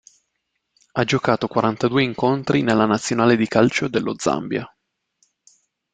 [0.93, 4.67] Ha giocato quarantadue incontri nella nazionale di calcio dello Zambia.